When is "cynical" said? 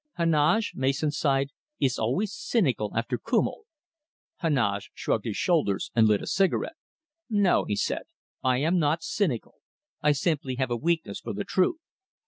2.33-2.91, 9.03-9.59